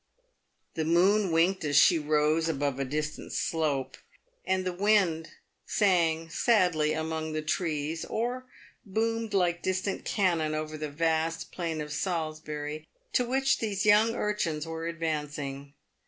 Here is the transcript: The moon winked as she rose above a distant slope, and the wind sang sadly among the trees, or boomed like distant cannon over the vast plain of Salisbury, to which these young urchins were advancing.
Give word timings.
The 0.73 0.83
moon 0.83 1.29
winked 1.31 1.63
as 1.63 1.75
she 1.77 1.99
rose 1.99 2.49
above 2.49 2.79
a 2.79 2.85
distant 2.85 3.33
slope, 3.33 3.97
and 4.43 4.65
the 4.65 4.73
wind 4.73 5.29
sang 5.67 6.27
sadly 6.31 6.91
among 6.93 7.33
the 7.33 7.43
trees, 7.43 8.03
or 8.03 8.47
boomed 8.83 9.35
like 9.35 9.61
distant 9.61 10.03
cannon 10.03 10.55
over 10.55 10.75
the 10.75 10.89
vast 10.89 11.51
plain 11.51 11.81
of 11.81 11.93
Salisbury, 11.93 12.87
to 13.13 13.23
which 13.25 13.59
these 13.59 13.85
young 13.85 14.15
urchins 14.15 14.65
were 14.65 14.87
advancing. 14.87 15.75